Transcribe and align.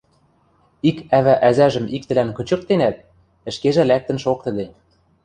Ик 0.89 0.97
ӓвӓ 1.17 1.35
ӓзӓжӹм 1.49 1.85
иктӹлӓн 1.95 2.29
кычыктенӓт, 2.37 2.97
ӹшкежӹ 3.49 3.83
лӓктӹн 3.89 4.17
шоктыде. 4.23 4.65